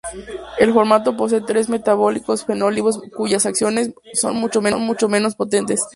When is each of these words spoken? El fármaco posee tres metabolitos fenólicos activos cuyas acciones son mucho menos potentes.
El 0.57 0.73
fármaco 0.73 1.15
posee 1.15 1.41
tres 1.41 1.69
metabolitos 1.69 2.43
fenólicos 2.43 2.95
activos 2.95 3.15
cuyas 3.15 3.45
acciones 3.45 3.91
son 4.15 4.35
mucho 4.35 4.59
menos 4.59 5.35
potentes. 5.35 5.79